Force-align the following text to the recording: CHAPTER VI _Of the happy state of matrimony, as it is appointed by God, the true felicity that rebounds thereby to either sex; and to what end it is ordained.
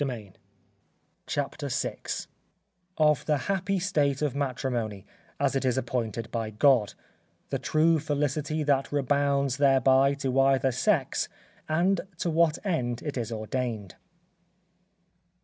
CHAPTER 1.27 1.67
VI 1.67 1.97
_Of 2.97 3.23
the 3.25 3.37
happy 3.37 3.77
state 3.77 4.23
of 4.23 4.35
matrimony, 4.35 5.05
as 5.39 5.55
it 5.55 5.63
is 5.63 5.77
appointed 5.77 6.31
by 6.31 6.49
God, 6.49 6.95
the 7.49 7.59
true 7.59 7.99
felicity 7.99 8.63
that 8.63 8.91
rebounds 8.91 9.57
thereby 9.57 10.15
to 10.15 10.39
either 10.39 10.71
sex; 10.71 11.29
and 11.69 12.01
to 12.17 12.31
what 12.31 12.57
end 12.65 13.03
it 13.03 13.15
is 13.15 13.31
ordained. 13.31 13.93